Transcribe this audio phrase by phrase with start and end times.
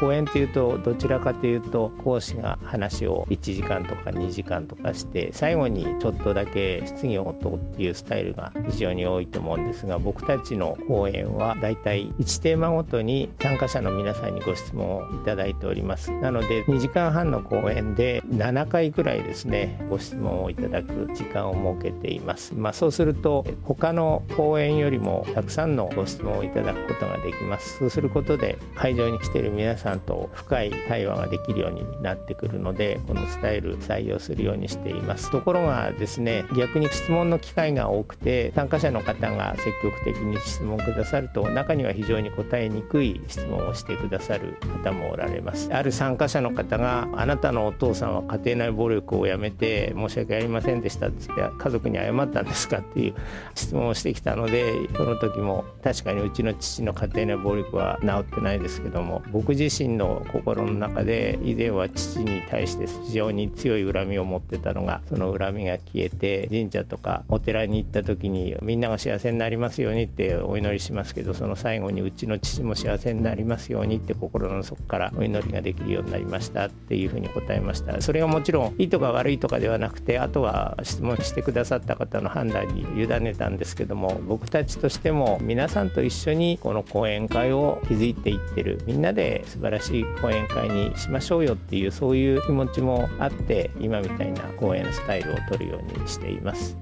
[0.00, 16.10] 講演というとどちらかというと講師が話を1時間とか2時間とかして最後にちょっとだけ質疑応答っていうスタイルが非常に多いと思うんですが僕たちの講演はだいたい1テーマごとに参加者の皆さんにご質問をいただいております。
[16.10, 22.54] なので2時間半の講演で7回ぐらいですねご質問をいただく時間を設けています。
[22.54, 27.78] まあそうすると他の講演よりもたくさんのご質問をいただくことができます。
[27.78, 35.30] そうすることで会場に来ている皆さんと深い対話ができるようになってくるのでこのスタイル採用するようにしています。
[35.30, 45.72] ところがですね逆に質問の機会が多くて参加者の方が積極的に質問くださると中には非常に答えにくい質問をしてくださる方もおられます。
[45.72, 53.14] ある参加者の方があなたのお父さんは家庭内暴力をやめて申し訳ありませんでしたってって家族に謝ったんですかっていう
[53.54, 78.00] 質問をしてきたのでその時も確かにうちの父の家庭内暴力は治ってないですけども僕自身の心の中で以前は父に対して非常に強い恨みを持ってたのがその恨みが消えて神社とかお寺に行った時にみんなが幸せになりますようにってお祈りしますけどその最後にうちの父も幸せになりますようにって心の底からお祈りができるようになりましたっていうふうに答えました。
[78.00, 88.82] それがもちろんいいとか悪いとかではなくてあとは質問してくださった方の判断に委ねたんですけども僕たちとしても皆さんと一緒にこの講演会を築いていってる。
[88.86, 96.76] みんなで素晴らしい講演会にしましょうよっていうそういう気持ちもあって今みたいな講演スタイルを取るようにしています。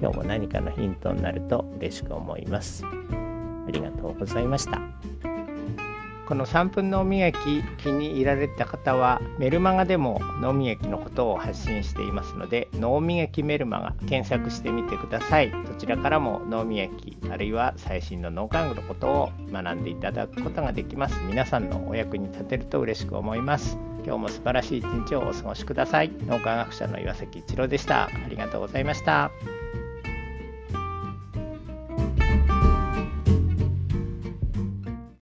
[0.00, 2.84] 今日も何かのヒントになると嬉しく思います。
[2.84, 5.33] ありがとうございました。
[6.26, 15.52] この3分脳磨き気に入られた方はメルマガでも脳磨きのことを発信していますので脳磨きメルマガ検索してみてください。
[15.66, 21.20] そちらからも脳磨きあるいは最新の脳科学のことを学んでいただくことができます。
[21.26, 23.78] 皆さんのお役に立てると嬉しく思います。
[24.04, 26.10] 今日も素晴らしい一日をお過ごしください。
[26.26, 28.04] 脳科学者の岩崎一郎でした。
[28.04, 29.30] ありがとうございました。